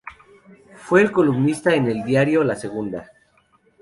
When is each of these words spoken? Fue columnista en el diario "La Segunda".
Fue 0.77 1.11
columnista 1.11 1.75
en 1.75 1.85
el 1.85 2.03
diario 2.03 2.43
"La 2.43 2.55
Segunda". 2.55 3.11